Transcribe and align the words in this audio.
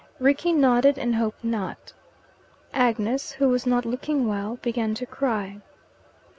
Rickie 0.17 0.51
nodded, 0.53 0.97
and 0.97 1.13
hoped 1.13 1.43
not. 1.43 1.93
Agnes, 2.73 3.33
who 3.33 3.49
was 3.49 3.67
not 3.67 3.85
looking 3.85 4.27
well, 4.27 4.57
began 4.63 4.95
to 4.95 5.05
cry. 5.05 5.61